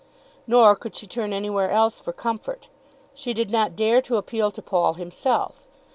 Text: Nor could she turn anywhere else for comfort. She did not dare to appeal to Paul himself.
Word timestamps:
Nor 0.47 0.75
could 0.75 0.95
she 0.95 1.05
turn 1.05 1.31
anywhere 1.31 1.69
else 1.69 1.99
for 1.99 2.11
comfort. 2.11 2.69
She 3.13 3.35
did 3.35 3.51
not 3.51 3.75
dare 3.75 4.01
to 4.01 4.17
appeal 4.17 4.49
to 4.49 4.61
Paul 4.63 4.95
himself. 4.95 5.67